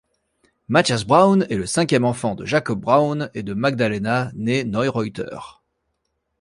[0.67, 5.37] Matthias Braun est le cinquième enfant de Jacob Braun et de Magdalena née Neureuter.